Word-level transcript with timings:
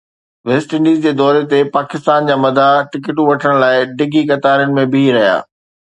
west 0.51 0.69
Indies 0.77 0.97
جي 1.03 1.11
دوري 1.19 1.43
تي 1.51 1.59
پاڪستان 1.75 2.19
جا 2.31 2.35
مداح 2.47 2.73
ٽڪيٽون 2.97 3.27
وٺڻ 3.31 3.51
لاءِ 3.65 3.75
ڊگهين 4.03 4.27
قطارن 4.35 4.79
۾ 4.81 4.91
بيهي 4.97 5.11
رهيا 5.21 5.37